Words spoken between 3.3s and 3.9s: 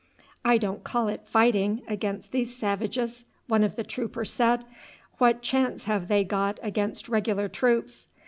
one of the